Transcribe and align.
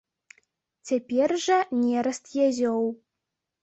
Цяпер 0.91 1.35
жа 1.45 1.59
нераст 1.85 2.25
язёў. 2.49 2.93